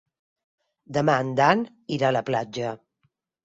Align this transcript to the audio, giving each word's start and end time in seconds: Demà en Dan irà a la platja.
Demà 0.97 1.19
en 1.27 1.31
Dan 1.41 1.63
irà 1.99 2.11
a 2.13 2.19
la 2.21 2.27
platja. 2.33 2.77